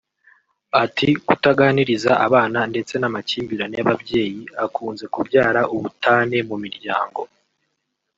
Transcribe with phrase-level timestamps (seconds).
[0.83, 7.21] Ati “kutaganiriza abana ndetse n’ amakimbirane y’ababyeyi akunze kubyara ubutane mu miryango